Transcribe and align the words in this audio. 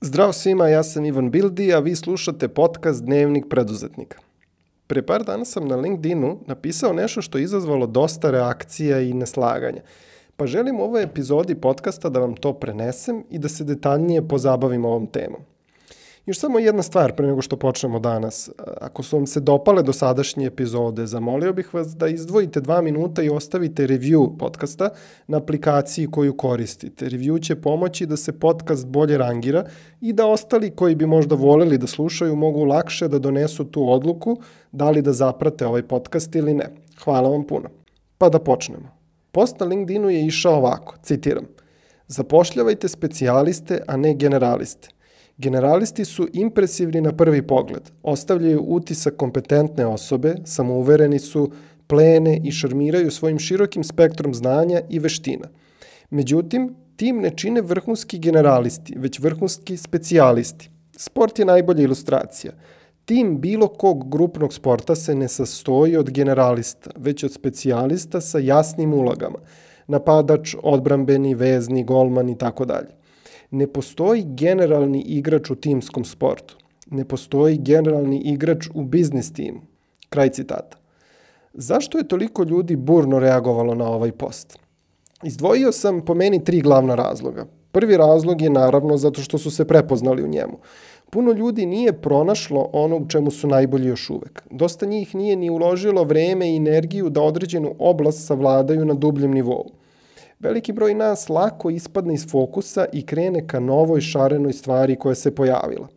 Zdravo 0.00 0.32
svima, 0.32 0.68
ja 0.68 0.82
sam 0.82 1.04
Ivan 1.04 1.30
Bildi, 1.30 1.74
a 1.74 1.78
vi 1.78 1.96
slušate 1.96 2.48
podcast 2.48 3.04
Dnevnik 3.04 3.44
preduzetnika. 3.50 4.18
Pre 4.86 5.02
par 5.02 5.24
dana 5.24 5.44
sam 5.44 5.68
na 5.68 5.76
LinkedInu 5.76 6.38
napisao 6.46 6.92
nešto 6.92 7.22
što 7.22 7.38
je 7.38 7.44
izazvalo 7.44 7.86
dosta 7.86 8.30
reakcija 8.30 9.00
i 9.00 9.12
neslaganja, 9.12 9.80
pa 10.36 10.46
želim 10.46 10.80
u 10.80 10.82
ovoj 10.82 11.02
epizodi 11.02 11.54
podcasta 11.54 12.08
da 12.08 12.20
vam 12.20 12.34
to 12.34 12.52
prenesem 12.52 13.24
i 13.30 13.38
da 13.38 13.48
se 13.48 13.64
detaljnije 13.64 14.28
pozabavim 14.28 14.84
ovom 14.84 15.06
temom. 15.06 15.40
Još 16.26 16.38
samo 16.38 16.58
jedna 16.58 16.82
stvar 16.82 17.12
pre 17.16 17.26
nego 17.26 17.42
što 17.42 17.56
počnemo 17.56 17.98
danas. 17.98 18.50
Ako 18.80 19.02
su 19.02 19.16
vam 19.16 19.26
se 19.26 19.40
dopale 19.40 19.82
do 19.82 19.92
sadašnje 19.92 20.46
epizode, 20.46 21.06
zamolio 21.06 21.52
bih 21.52 21.74
vas 21.74 21.96
da 21.96 22.08
izdvojite 22.08 22.60
dva 22.60 22.80
minuta 22.80 23.22
i 23.22 23.28
ostavite 23.28 23.86
review 23.86 24.38
podcasta 24.38 24.88
na 25.26 25.36
aplikaciji 25.36 26.10
koju 26.10 26.36
koristite. 26.36 27.06
Review 27.06 27.42
će 27.42 27.60
pomoći 27.60 28.06
da 28.06 28.16
se 28.16 28.40
podcast 28.40 28.86
bolje 28.86 29.18
rangira 29.18 29.64
i 30.00 30.12
da 30.12 30.26
ostali 30.26 30.70
koji 30.70 30.94
bi 30.94 31.06
možda 31.06 31.34
voleli 31.34 31.78
da 31.78 31.86
slušaju 31.86 32.36
mogu 32.36 32.64
lakše 32.64 33.08
da 33.08 33.18
donesu 33.18 33.64
tu 33.64 33.90
odluku 33.92 34.36
da 34.72 34.90
li 34.90 35.02
da 35.02 35.12
zaprate 35.12 35.66
ovaj 35.66 35.82
podcast 35.82 36.34
ili 36.34 36.54
ne. 36.54 36.66
Hvala 37.04 37.28
vam 37.28 37.46
puno. 37.46 37.68
Pa 38.18 38.28
da 38.28 38.38
počnemo. 38.38 38.88
Post 39.32 39.60
na 39.60 39.66
LinkedInu 39.66 40.10
je 40.10 40.26
išao 40.26 40.54
ovako, 40.54 40.96
citiram. 41.02 41.44
Zapošljavajte 42.06 42.88
specijaliste, 42.88 43.82
a 43.86 43.96
ne 43.96 44.14
generaliste. 44.14 44.95
Generalisti 45.38 46.04
su 46.04 46.28
impresivni 46.32 47.00
na 47.00 47.12
prvi 47.12 47.42
pogled, 47.42 47.90
ostavljaju 48.02 48.64
utisak 48.66 49.16
kompetentne 49.16 49.86
osobe, 49.86 50.34
samouvereni 50.44 51.18
su, 51.18 51.50
plene 51.86 52.40
i 52.44 52.52
šarmiraju 52.52 53.10
svojim 53.10 53.38
širokim 53.38 53.84
spektrom 53.84 54.34
znanja 54.34 54.80
i 54.88 54.98
veština. 54.98 55.48
Međutim, 56.10 56.74
tim 56.96 57.20
ne 57.20 57.30
čine 57.30 57.60
vrhunski 57.60 58.18
generalisti, 58.18 58.94
već 58.98 59.18
vrhunski 59.18 59.76
specijalisti. 59.76 60.70
Sport 60.96 61.38
je 61.38 61.44
najbolja 61.44 61.82
ilustracija. 61.82 62.52
Tim 63.04 63.40
bilo 63.40 63.68
kog 63.68 64.10
grupnog 64.10 64.54
sporta 64.54 64.94
se 64.94 65.14
ne 65.14 65.28
sastoji 65.28 65.96
od 65.96 66.10
generalista, 66.10 66.90
već 66.96 67.24
od 67.24 67.32
specijalista 67.32 68.20
sa 68.20 68.38
jasnim 68.38 68.94
ulogama. 68.94 69.38
Napadač, 69.86 70.54
odbrambeni, 70.62 71.34
vezni, 71.34 71.84
golman 71.84 72.28
i 72.28 72.38
tako 72.38 72.64
dalje 72.64 72.95
ne 73.50 73.66
postoji 73.66 74.24
generalni 74.26 75.00
igrač 75.00 75.50
u 75.50 75.54
timskom 75.54 76.04
sportu. 76.04 76.56
Ne 76.90 77.04
postoji 77.04 77.58
generalni 77.58 78.20
igrač 78.24 78.66
u 78.74 78.82
biznis 78.82 79.32
timu. 79.32 79.60
Kraj 80.08 80.30
citata. 80.30 80.76
Zašto 81.54 81.98
je 81.98 82.08
toliko 82.08 82.42
ljudi 82.42 82.76
burno 82.76 83.18
reagovalo 83.18 83.74
na 83.74 83.88
ovaj 83.88 84.12
post? 84.12 84.58
Izdvojio 85.22 85.72
sam 85.72 86.04
po 86.04 86.14
meni 86.14 86.44
tri 86.44 86.60
glavna 86.60 86.94
razloga. 86.94 87.46
Prvi 87.72 87.96
razlog 87.96 88.42
je 88.42 88.50
naravno 88.50 88.96
zato 88.96 89.22
što 89.22 89.38
su 89.38 89.50
se 89.50 89.64
prepoznali 89.64 90.24
u 90.24 90.28
njemu. 90.28 90.58
Puno 91.10 91.32
ljudi 91.32 91.66
nije 91.66 91.92
pronašlo 91.92 92.70
ono 92.72 92.96
u 92.96 93.08
čemu 93.08 93.30
su 93.30 93.48
najbolji 93.48 93.88
još 93.88 94.10
uvek. 94.10 94.42
Dosta 94.50 94.86
njih 94.86 95.14
nije 95.14 95.36
ni 95.36 95.50
uložilo 95.50 96.04
vreme 96.04 96.52
i 96.52 96.56
energiju 96.56 97.10
da 97.10 97.22
određenu 97.22 97.74
oblast 97.78 98.26
savladaju 98.26 98.84
na 98.84 98.94
dubljem 98.94 99.30
nivou. 99.30 99.70
Veliki 100.40 100.72
broj 100.72 100.94
nas 100.94 101.28
lako 101.28 101.70
ispadne 101.70 102.14
iz 102.14 102.26
fokusa 102.30 102.84
i 102.92 103.06
krene 103.06 103.46
ka 103.46 103.60
novoj 103.60 104.00
šarenoj 104.00 104.52
stvari 104.52 104.96
koja 104.96 105.14
se 105.14 105.34
pojavila. 105.34 105.88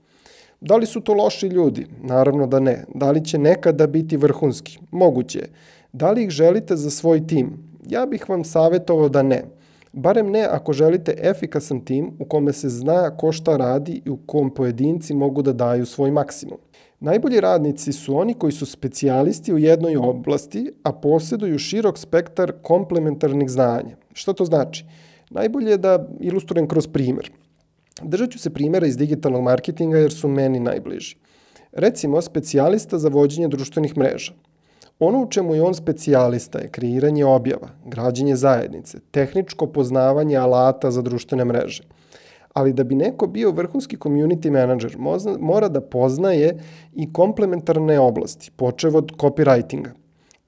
Da 0.61 0.75
li 0.75 0.85
su 0.85 1.01
to 1.01 1.13
loši 1.13 1.47
ljudi? 1.47 1.87
Naravno 2.01 2.47
da 2.47 2.59
ne. 2.59 2.85
Da 2.95 3.11
li 3.11 3.25
će 3.25 3.37
nekada 3.37 3.87
biti 3.87 4.17
vrhunski? 4.17 4.79
Moguće 4.91 5.39
je. 5.39 5.49
Da 5.93 6.11
li 6.11 6.23
ih 6.23 6.29
želite 6.29 6.75
za 6.75 6.89
svoj 6.89 7.27
tim? 7.27 7.57
Ja 7.87 8.05
bih 8.05 8.29
vam 8.29 8.43
savjetovao 8.43 9.09
da 9.09 9.23
ne. 9.23 9.43
Barem 9.93 10.31
ne 10.31 10.47
ako 10.51 10.73
želite 10.73 11.13
efikasan 11.17 11.85
tim 11.85 12.11
u 12.19 12.25
kome 12.25 12.53
se 12.53 12.69
zna 12.69 13.17
ko 13.17 13.31
šta 13.31 13.57
radi 13.57 14.01
i 14.05 14.09
u 14.09 14.17
kom 14.17 14.53
pojedinci 14.53 15.13
mogu 15.13 15.41
da 15.41 15.53
daju 15.53 15.85
svoj 15.85 16.11
maksimum. 16.11 16.57
Najbolji 16.99 17.39
radnici 17.39 17.93
su 17.93 18.17
oni 18.17 18.33
koji 18.33 18.51
su 18.51 18.65
specijalisti 18.65 19.53
u 19.53 19.57
jednoj 19.57 19.97
oblasti, 19.97 20.71
a 20.83 20.93
posjeduju 20.93 21.59
širok 21.59 21.97
spektar 21.97 22.53
komplementarnih 22.61 23.49
znanja. 23.49 23.95
Što 24.13 24.33
to 24.33 24.45
znači? 24.45 24.85
Najbolje 25.29 25.71
je 25.71 25.77
da 25.77 26.07
ilustrujem 26.19 26.67
kroz 26.67 26.87
primer. 26.87 27.31
Držat 28.01 28.29
ću 28.29 28.39
se 28.39 28.49
primjera 28.49 28.87
iz 28.87 28.97
digitalnog 28.97 29.43
marketinga 29.43 29.97
jer 29.97 30.11
su 30.11 30.27
meni 30.27 30.59
najbliži. 30.59 31.15
Recimo, 31.71 32.21
specijalista 32.21 32.97
za 32.97 33.09
vođenje 33.09 33.47
društvenih 33.47 33.97
mreža. 33.97 34.33
Ono 34.99 35.23
u 35.23 35.29
čemu 35.29 35.55
je 35.55 35.63
on 35.63 35.73
specijalista 35.73 36.59
je 36.59 36.67
kreiranje 36.67 37.25
objava, 37.25 37.69
građenje 37.85 38.35
zajednice, 38.35 38.99
tehničko 39.11 39.67
poznavanje 39.67 40.37
alata 40.37 40.91
za 40.91 41.01
društvene 41.01 41.45
mreže– 41.45 41.83
ali 42.53 42.73
da 42.73 42.83
bi 42.83 42.95
neko 42.95 43.27
bio 43.27 43.51
vrhunski 43.51 43.97
community 43.97 44.51
manager, 44.51 44.95
mora 45.39 45.67
da 45.67 45.81
poznaje 45.81 46.57
i 46.93 47.13
komplementarne 47.13 47.99
oblasti, 47.99 48.51
počev 48.55 48.97
od 48.97 49.11
copywritinga. 49.17 49.89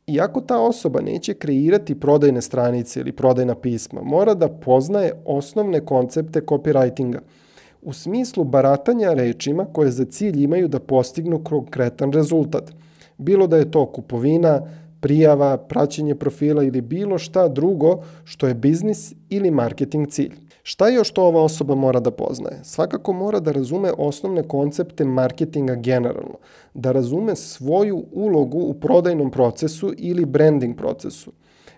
Iako 0.08 0.42
ta 0.42 0.60
osoba 0.62 1.02
neće 1.02 1.34
kreirati 1.34 2.00
prodajne 2.00 2.42
stranice 2.42 3.00
ili 3.00 3.12
prodajna 3.12 3.56
pisma, 3.56 4.02
mora 4.04 4.34
da 4.34 4.50
poznaje 4.50 5.14
osnovne 5.26 5.86
koncepte 5.86 6.42
copywritinga 6.42 7.20
u 7.82 7.94
smislu 7.94 8.44
baratanja 8.44 9.14
rečima 9.14 9.66
koje 9.74 9.92
za 9.92 10.06
cilj 10.06 10.44
imaju 10.44 10.68
da 10.68 10.80
postignu 10.80 11.44
konkretan 11.44 12.12
rezultat. 12.12 12.72
Bilo 13.22 13.48
da 13.48 13.58
je 13.58 13.72
to 13.72 13.86
kupovina, 13.86 14.62
prijava, 15.00 15.58
praćenje 15.58 16.16
profila 16.16 16.64
ili 16.64 16.82
bilo 16.82 17.18
šta 17.18 17.48
drugo 17.48 18.02
što 18.24 18.48
je 18.48 18.54
biznis 18.54 19.14
ili 19.30 19.52
marketing 19.52 20.08
cilj. 20.08 20.34
Šta 20.64 20.88
još 20.88 21.12
to 21.12 21.24
ova 21.24 21.44
osoba 21.44 21.76
mora 21.76 22.00
da 22.00 22.12
poznaje? 22.12 22.60
Svakako 22.64 23.14
mora 23.14 23.40
da 23.40 23.52
razume 23.52 23.92
osnovne 23.98 24.44
koncepte 24.44 25.06
marketinga 25.06 25.76
generalno, 25.76 26.38
da 26.74 26.92
razume 26.92 27.36
svoju 27.36 28.06
ulogu 28.12 28.60
u 28.60 28.74
prodajnom 28.74 29.32
procesu 29.32 29.94
ili 29.98 30.26
branding 30.26 30.78
procesu. 30.78 31.32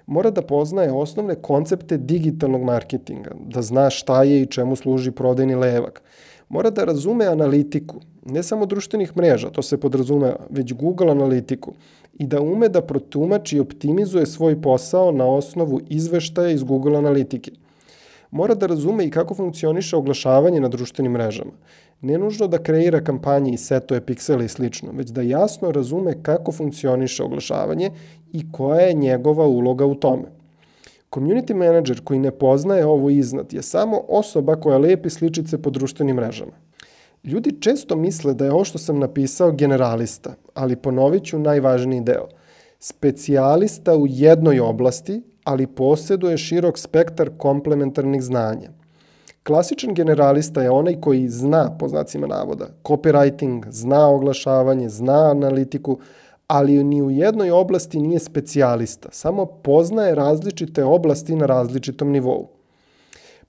Mora 0.06 0.32
da 0.32 0.42
poznaje 0.42 0.92
osnovne 0.92 1.36
koncepte 1.36 1.98
digitalnog 1.98 2.62
marketinga, 2.64 3.32
da 3.46 3.62
zna 3.62 3.90
šta 3.90 4.24
je 4.24 4.42
i 4.42 4.46
čemu 4.46 4.76
služi 4.76 5.12
prodajni 5.12 5.56
levak. 5.56 6.02
Mora 6.50 6.70
da 6.70 6.84
razume 6.84 7.26
analitiku, 7.26 8.02
ne 8.26 8.44
samo 8.44 8.66
društvenih 8.66 9.18
mreža, 9.18 9.50
to 9.50 9.62
se 9.62 9.78
podrazumeva, 9.78 10.36
već 10.50 10.74
Google 10.74 11.12
analitiku 11.12 11.74
i 12.14 12.28
da 12.28 12.42
ume 12.42 12.70
da 12.70 12.82
protumači 12.82 13.58
i 13.58 13.60
optimizuje 13.60 14.26
svoj 14.26 14.62
posao 14.62 15.12
na 15.12 15.26
osnovu 15.26 15.82
izveštaja 15.90 16.50
iz 16.50 16.64
Google 16.64 16.98
analitike 16.98 17.52
mora 18.34 18.56
da 18.56 18.66
razume 18.66 19.06
i 19.06 19.10
kako 19.10 19.36
funkcioniše 19.36 19.96
oglašavanje 19.96 20.60
na 20.60 20.68
društvenim 20.68 21.12
mrežama. 21.12 21.52
Ne 22.02 22.18
nužno 22.18 22.48
da 22.48 22.58
kreira 22.64 23.02
kampanje 23.04 23.52
i 23.54 23.58
setuje 23.58 24.02
piksele 24.02 24.46
i 24.46 24.50
slično, 24.50 24.92
već 24.92 25.10
da 25.10 25.22
jasno 25.22 25.72
razume 25.72 26.16
kako 26.24 26.52
funkcioniše 26.52 27.24
oglašavanje 27.24 27.92
i 28.34 28.52
koja 28.52 28.80
je 28.80 28.94
njegova 28.94 29.46
uloga 29.46 29.86
u 29.86 29.96
tome. 29.96 30.32
Community 31.12 31.54
manager 31.54 32.02
koji 32.04 32.20
ne 32.20 32.32
poznaje 32.32 32.86
ovo 32.86 33.10
iznad 33.10 33.54
je 33.54 33.62
samo 33.62 34.02
osoba 34.08 34.56
koja 34.56 34.78
lepi 34.78 35.10
sličice 35.10 35.62
po 35.62 35.70
društvenim 35.70 36.16
mrežama. 36.16 36.52
Ljudi 37.24 37.62
često 37.62 37.96
misle 37.96 38.34
da 38.34 38.46
je 38.46 38.52
ovo 38.52 38.64
što 38.64 38.78
sam 38.78 39.00
napisao 39.00 39.52
generalista, 39.52 40.34
ali 40.54 40.76
ponovit 40.76 41.24
ću 41.24 41.40
najvažniji 41.40 42.02
deo. 42.02 42.28
Specijalista 42.80 43.96
u 43.96 44.08
jednoj 44.08 44.60
oblasti 44.60 45.22
ali 45.44 45.68
posjeduje 45.68 46.38
širok 46.38 46.78
spektar 46.78 47.30
komplementarnih 47.38 48.22
znanja. 48.22 48.70
Klasičan 49.44 49.94
generalista 49.94 50.62
je 50.62 50.70
onaj 50.70 51.02
koji 51.02 51.30
zna, 51.30 51.78
po 51.80 51.88
znacima 51.88 52.28
navoda, 52.28 52.68
copywriting, 52.84 53.66
zna 53.70 54.08
oglašavanje, 54.10 54.90
zna 54.90 55.32
analitiku, 55.32 56.00
ali 56.48 56.84
ni 56.84 57.02
u 57.02 57.12
jednoj 57.12 57.52
oblasti 57.52 58.00
nije 58.00 58.20
specijalista, 58.20 59.10
samo 59.12 59.46
poznaje 59.46 60.16
različite 60.16 60.84
oblasti 60.84 61.36
na 61.36 61.46
različitom 61.46 62.12
nivou. 62.12 62.53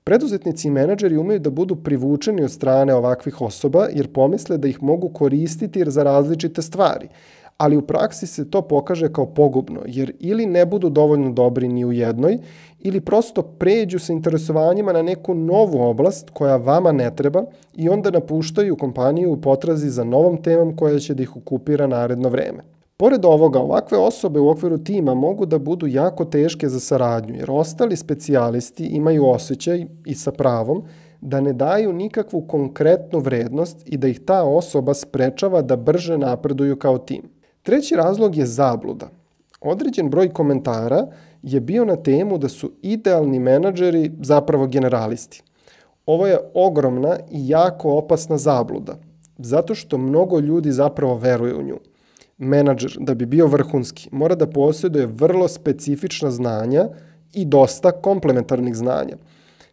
Preduzetnici 0.07 0.69
i 0.69 0.71
menadžeri 0.71 1.17
umeju 1.17 1.41
da 1.41 1.51
budu 1.51 1.77
privučeni 1.77 2.43
od 2.45 2.51
strane 2.53 2.95
ovakvih 2.95 3.41
osoba 3.41 3.87
jer 3.93 4.13
pomisle 4.13 4.59
da 4.59 4.69
ih 4.69 4.83
mogu 4.83 5.09
koristiti 5.09 5.85
za 5.87 6.03
različite 6.03 6.63
stvari, 6.63 7.09
ali 7.57 7.77
u 7.77 7.83
praksi 7.83 8.27
se 8.27 8.51
to 8.51 8.63
pokaže 8.63 9.13
kao 9.13 9.27
pogubno, 9.27 9.81
jer 9.87 10.13
ili 10.21 10.47
ne 10.47 10.67
budu 10.67 10.91
dovoljno 10.91 11.33
dobri 11.33 11.69
ni 11.69 11.85
u 11.85 11.93
jednoj, 11.93 12.39
ili 12.81 13.01
prosto 13.01 13.43
pređu 13.43 13.99
sa 13.99 14.13
interesovanjima 14.13 14.93
na 14.93 15.03
neku 15.03 15.35
novu 15.35 15.83
oblast 15.83 16.31
koja 16.31 16.57
vama 16.57 16.93
ne 16.93 17.17
treba 17.17 17.45
i 17.75 17.89
onda 17.89 18.11
napuštaju 18.11 18.77
kompaniju 18.77 19.33
u 19.33 19.41
potrazi 19.41 19.89
za 19.91 20.05
novom 20.05 20.43
temom 20.43 20.77
koja 20.77 20.99
će 20.99 21.15
da 21.15 21.23
ih 21.23 21.37
okupira 21.37 21.87
naredno 21.87 22.29
vreme. 22.29 22.74
Pored 22.97 23.25
ovoga, 23.25 23.59
ovakve 23.59 23.99
osobe 23.99 24.41
u 24.41 24.49
okviru 24.49 24.79
tima 24.79 25.15
mogu 25.15 25.47
da 25.47 25.59
budu 25.59 25.87
jako 25.87 26.25
teške 26.25 26.69
za 26.69 26.81
saradnju, 26.81 27.35
jer 27.35 27.51
ostali 27.51 27.97
specijalisti 27.97 28.85
imaju 28.85 29.27
osjećaj 29.27 29.87
i 30.07 30.15
sa 30.15 30.33
pravom 30.33 30.83
da 31.21 31.41
ne 31.41 31.53
daju 31.53 31.93
nikakvu 31.93 32.47
konkretnu 32.49 33.19
vrednost 33.19 33.83
i 33.87 33.97
da 33.97 34.09
ih 34.09 34.21
ta 34.21 34.43
osoba 34.45 34.95
sprečava 34.95 35.63
da 35.63 35.77
brže 35.77 36.19
napreduju 36.19 36.77
kao 36.77 36.99
tim. 36.99 37.23
Treći 37.63 37.97
razlog 37.97 38.37
je 38.37 38.47
zabluda. 38.47 39.09
Određen 39.61 40.11
broj 40.11 40.29
komentara 40.29 41.07
je 41.43 41.61
bio 41.61 41.85
na 41.85 41.97
temu 41.97 42.39
da 42.39 42.49
su 42.49 42.73
idealni 42.83 43.39
menadžeri 43.39 44.13
zapravo 44.23 44.67
generalisti. 44.67 45.43
Ovo 46.07 46.27
je 46.27 46.39
ogromna 46.55 47.17
i 47.31 47.49
jako 47.49 47.93
opasna 47.93 48.39
zabluda, 48.39 48.97
zato 49.39 49.75
što 49.75 49.99
mnogo 49.99 50.39
ljudi 50.39 50.73
zapravo 50.73 51.17
veruje 51.17 51.55
u 51.55 51.63
nju. 51.63 51.79
Menadžer, 52.45 52.97
da 53.01 53.15
bi 53.15 53.27
bio 53.27 53.47
vrhunski, 53.47 54.09
mora 54.13 54.35
da 54.35 54.47
posjeduje 54.47 55.07
vrlo 55.07 55.49
specifična 55.49 56.31
znanja 56.31 56.89
i 57.33 57.45
dosta 57.45 57.93
komplementarnih 57.93 58.75
znanja. 58.77 59.17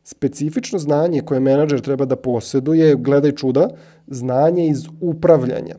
Specifično 0.04 0.80
znanje 0.80 1.22
koje 1.22 1.40
menadžer 1.40 1.82
treba 1.82 2.06
da 2.06 2.16
posjeduje, 2.16 2.96
gledaj 2.96 3.32
čuda, 3.32 3.68
znanje 4.08 4.68
iz 4.68 4.86
upravljanja. 5.02 5.76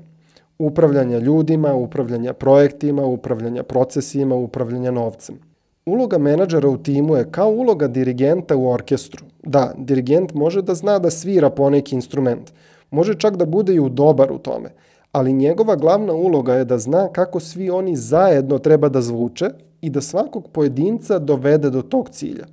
Upravljanja 0.58 1.18
ljudima, 1.18 1.74
upravljanja 1.74 2.32
projektima, 2.32 3.04
upravljanja 3.06 3.62
procesima, 3.62 4.34
upravljanja 4.34 4.90
novcem. 4.90 5.38
Uloga 5.86 6.18
menadžera 6.18 6.68
u 6.68 6.76
timu 6.76 7.16
je 7.16 7.30
kao 7.30 7.50
uloga 7.50 7.88
dirigenta 7.88 8.56
u 8.56 8.68
orkestru. 8.70 9.24
Da, 9.42 9.72
dirigent 9.78 10.34
može 10.34 10.62
da 10.62 10.74
zna 10.74 10.98
da 10.98 11.10
svira 11.10 11.50
poneki 11.50 11.94
instrument, 11.94 12.52
može 12.90 13.14
čak 13.14 13.36
da 13.36 13.44
bude 13.44 13.74
i 13.74 13.80
u 13.80 13.88
dobar 13.88 14.32
u 14.32 14.38
tome, 14.38 14.70
ali 15.12 15.32
njegova 15.32 15.76
glavna 15.76 16.12
uloga 16.12 16.54
je 16.54 16.64
da 16.64 16.78
zna 16.78 17.08
kako 17.08 17.40
svi 17.40 17.70
oni 17.70 17.96
zajedno 17.96 18.58
treba 18.58 18.88
da 18.88 19.02
zvuče 19.02 19.50
i 19.80 19.90
da 19.90 20.00
svakog 20.00 20.48
pojedinca 20.48 21.18
dovede 21.18 21.70
do 21.70 21.82
tog 21.82 22.10
cilja. 22.10 22.46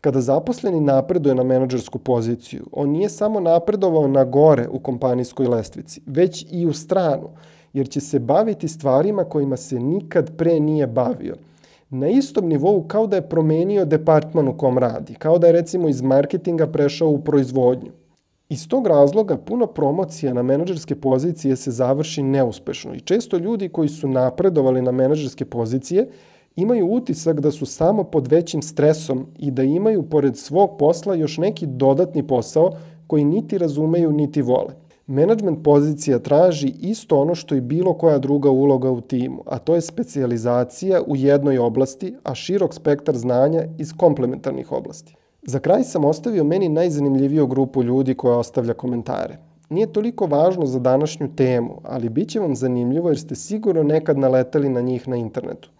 Kada 0.00 0.20
zaposleni 0.20 0.80
napreduje 0.80 1.34
na 1.34 1.42
menadžersku 1.42 1.98
poziciju, 1.98 2.66
on 2.72 2.90
nije 2.90 3.08
samo 3.08 3.40
napredovao 3.40 4.08
na 4.08 4.24
gore 4.24 4.68
u 4.68 4.78
kompanijskoj 4.78 5.46
lestvici, 5.46 6.00
već 6.06 6.46
i 6.50 6.66
u 6.66 6.72
stranu, 6.72 7.30
jer 7.72 7.88
će 7.88 8.00
se 8.00 8.18
baviti 8.18 8.68
stvarima 8.68 9.24
kojima 9.24 9.56
se 9.56 9.80
nikad 9.80 10.36
pre 10.36 10.60
nije 10.60 10.86
bavio– 10.86 11.36
na 11.90 12.08
istom 12.08 12.48
nivou 12.48 12.82
kao 12.88 13.06
da 13.06 13.16
je 13.16 13.28
promenio 13.28 13.84
departman 13.84 14.48
u 14.48 14.56
kom 14.56 14.78
radi, 14.78 15.14
kao 15.14 15.38
da 15.38 15.46
je 15.46 15.52
recimo 15.52 15.88
iz 15.88 16.02
marketinga 16.02 16.66
prešao 16.66 17.08
u 17.08 17.20
proizvodnju. 17.20 17.90
Iz 18.48 18.68
tog 18.68 18.86
razloga 18.86 19.36
puno 19.36 19.66
promocija 19.66 20.34
na 20.34 20.42
menadžerske 20.42 20.94
pozicije 20.94 21.56
se 21.56 21.70
završi 21.70 22.22
neuspešno 22.22 22.94
i 22.94 23.00
često 23.00 23.38
ljudi 23.38 23.68
koji 23.68 23.88
su 23.88 24.08
napredovali 24.08 24.82
na 24.82 24.92
menadžerske 24.92 25.44
pozicije 25.44 26.08
imaju 26.56 26.86
utisak 26.86 27.40
da 27.40 27.50
su 27.50 27.66
samo 27.66 28.04
pod 28.04 28.26
većim 28.26 28.62
stresom 28.62 29.26
i 29.38 29.50
da 29.50 29.62
imaju 29.62 30.02
pored 30.02 30.36
svog 30.36 30.76
posla 30.78 31.14
još 31.14 31.38
neki 31.38 31.66
dodatni 31.66 32.26
posao 32.26 32.72
koji 33.06 33.24
niti 33.24 33.58
razumeju 33.58 34.12
niti 34.12 34.42
vole. 34.42 34.74
Management 35.06 35.64
pozicija 35.64 36.18
traži 36.18 36.72
isto 36.80 37.20
ono 37.20 37.34
što 37.34 37.54
i 37.54 37.60
bilo 37.60 37.94
koja 37.94 38.18
druga 38.18 38.50
uloga 38.50 38.90
u 38.90 39.00
timu, 39.00 39.42
a 39.46 39.58
to 39.58 39.74
je 39.74 39.80
specijalizacija 39.80 41.02
u 41.06 41.16
jednoj 41.16 41.58
oblasti, 41.58 42.14
a 42.22 42.34
širok 42.34 42.74
spektar 42.74 43.16
znanja 43.16 43.64
iz 43.78 43.92
komplementarnih 43.96 44.72
oblasti. 44.72 45.16
Za 45.46 45.58
kraj 45.58 45.84
sam 45.84 46.04
ostavio 46.04 46.44
meni 46.44 46.68
najzanimljiviju 46.68 47.46
grupu 47.46 47.82
ljudi 47.82 48.14
koja 48.14 48.38
ostavlja 48.38 48.74
komentare. 48.74 49.38
Nije 49.68 49.92
toliko 49.92 50.26
važno 50.26 50.66
za 50.66 50.78
današnju 50.78 51.28
temu, 51.36 51.80
ali 51.82 52.08
bit 52.08 52.28
će 52.28 52.40
vam 52.40 52.56
zanimljivo 52.56 53.08
jer 53.08 53.18
ste 53.18 53.34
sigurno 53.34 53.82
nekad 53.82 54.18
naletali 54.18 54.68
na 54.68 54.80
njih 54.80 55.08
na 55.08 55.16
internetu. 55.16 55.70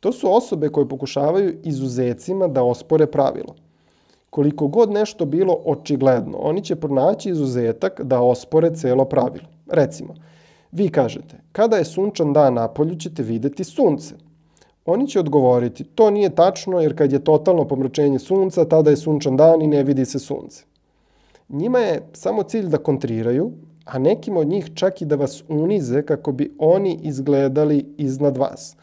To 0.00 0.12
su 0.12 0.34
osobe 0.34 0.68
koje 0.68 0.88
pokušavaju 0.88 1.58
izuzecima 1.62 2.48
da 2.48 2.62
ospore 2.62 3.06
pravilo– 3.06 3.54
koliko 4.30 4.66
god 4.66 4.90
nešto 4.90 5.24
bilo 5.24 5.56
očigledno, 5.64 6.38
oni 6.38 6.64
će 6.64 6.76
pronaći 6.76 7.30
izuzetak 7.30 8.00
da 8.02 8.20
ospore 8.20 8.74
celo 8.74 9.04
pravilo. 9.04 9.46
Recimo, 9.68 10.14
vi 10.72 10.88
kažete, 10.88 11.40
kada 11.52 11.76
je 11.76 11.84
sunčan 11.84 12.32
dan 12.32 12.54
na 12.54 12.68
polju 12.68 12.96
ćete 12.96 13.22
videti 13.22 13.64
sunce. 13.64 14.14
Oni 14.84 15.08
će 15.08 15.20
odgovoriti, 15.20 15.84
to 15.84 16.10
nije 16.10 16.34
tačno 16.34 16.80
jer 16.80 16.98
kad 16.98 17.12
je 17.12 17.24
totalno 17.24 17.64
pomračenje 17.64 18.18
sunca, 18.18 18.64
tada 18.64 18.90
je 18.90 18.96
sunčan 18.96 19.36
dan 19.36 19.62
i 19.62 19.66
ne 19.66 19.82
vidi 19.82 20.04
se 20.04 20.18
sunce. 20.18 20.64
Njima 21.48 21.78
je 21.78 22.02
samo 22.12 22.42
cilj 22.42 22.68
da 22.68 22.78
kontriraju, 22.78 23.52
a 23.84 23.98
nekim 23.98 24.36
od 24.36 24.46
njih 24.46 24.70
čak 24.74 25.02
i 25.02 25.04
da 25.04 25.16
vas 25.16 25.42
unize 25.48 26.02
kako 26.02 26.32
bi 26.32 26.52
oni 26.58 26.98
izgledali 27.02 27.86
iznad 27.98 28.36
vas. 28.36 28.76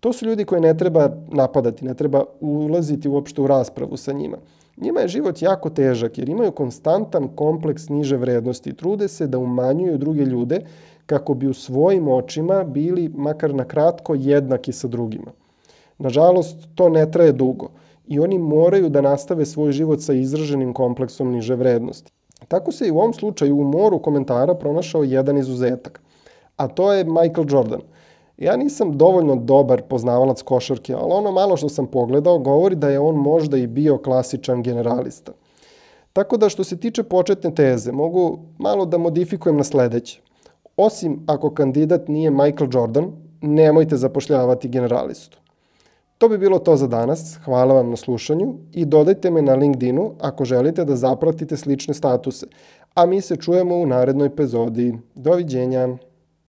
To 0.00 0.12
su 0.12 0.26
ljudi 0.26 0.44
koje 0.44 0.60
ne 0.60 0.76
treba 0.76 1.10
napadati, 1.28 1.84
ne 1.84 1.94
treba 1.94 2.24
ulaziti 2.40 3.08
uopšte 3.08 3.42
u 3.42 3.46
raspravu 3.46 3.96
sa 3.96 4.12
njima. 4.12 4.36
Njima 4.76 5.00
je 5.00 5.08
život 5.08 5.42
jako 5.42 5.70
težak 5.70 6.18
jer 6.18 6.28
imaju 6.28 6.52
konstantan 6.52 7.28
kompleks 7.28 7.88
niže 7.88 8.16
vrednosti. 8.16 8.72
Trude 8.72 9.08
se 9.08 9.26
da 9.26 9.38
umanjuju 9.38 9.98
druge 9.98 10.24
ljude 10.24 10.60
kako 11.06 11.34
bi 11.34 11.46
u 11.46 11.54
svojim 11.54 12.08
očima 12.08 12.64
bili 12.64 13.08
makar 13.14 13.54
na 13.54 13.64
kratko 13.64 14.14
jednaki 14.14 14.72
sa 14.72 14.88
drugima. 14.88 15.32
Nažalost, 16.02 16.68
to 16.74 16.88
ne 16.88 17.04
traje 17.10 17.32
dugo 17.32 17.68
i 18.06 18.18
oni 18.20 18.38
moraju 18.38 18.88
da 18.88 19.00
nastave 19.00 19.46
svoj 19.46 19.72
život 19.72 20.02
sa 20.02 20.12
izraženim 20.12 20.72
kompleksom 20.74 21.30
niže 21.32 21.54
vrednosti. 21.54 22.12
Tako 22.48 22.72
se 22.72 22.88
i 22.88 22.90
u 22.90 22.98
ovom 22.98 23.14
slučaju 23.14 23.56
u 23.56 23.64
moru 23.64 23.98
komentara 24.02 24.54
pronašao 24.54 25.04
jedan 25.04 25.38
izuzetak, 25.38 26.00
a 26.56 26.68
to 26.68 26.92
je 26.92 27.04
Michael 27.04 27.46
Jordan– 27.48 27.80
Ja 28.42 28.56
nisam 28.56 28.98
dovoljno 28.98 29.36
dobar 29.36 29.82
poznavalac 29.82 30.42
košarke, 30.42 30.94
ali 30.94 31.12
ono 31.12 31.32
malo 31.32 31.56
što 31.56 31.68
sam 31.68 31.86
pogledao 31.86 32.38
govori 32.38 32.76
da 32.76 32.88
je 32.88 33.00
on 33.00 33.14
možda 33.14 33.56
i 33.56 33.66
bio 33.66 33.98
klasičan 33.98 34.62
generalista. 34.62 35.32
Tako 36.12 36.36
da 36.36 36.48
što 36.48 36.64
se 36.64 36.76
tiče 36.76 37.02
početne 37.02 37.54
teze, 37.54 37.92
mogu 37.92 38.38
malo 38.58 38.86
da 38.86 38.98
modifikujem 38.98 39.56
na 39.56 39.64
sledeće. 39.64 40.20
Osim 40.76 41.22
ako 41.26 41.50
kandidat 41.50 42.08
nije 42.08 42.30
Michael 42.30 42.70
Jordan, 42.72 43.12
nemojte 43.40 43.96
zapošljavati 43.96 44.68
generalistu. 44.68 45.38
To 46.22 46.28
bi 46.28 46.38
bilo 46.38 46.58
to 46.58 46.76
za 46.76 46.86
danas. 46.86 47.38
Hvala 47.44 47.74
vam 47.74 47.90
na 47.90 47.96
slušanju 47.96 48.54
i 48.72 48.84
dodajte 48.84 49.30
me 49.30 49.42
na 49.42 49.54
LinkedInu 49.54 50.12
ako 50.20 50.44
želite 50.44 50.84
da 50.84 50.96
zapratite 50.96 51.56
slične 51.56 51.94
statuse. 51.94 52.46
A 52.94 53.06
mi 53.06 53.20
se 53.20 53.36
čujemo 53.36 53.76
u 53.76 53.86
narednoj 53.86 54.26
epizodi. 54.26 54.98
Doviđenja! 55.14 55.88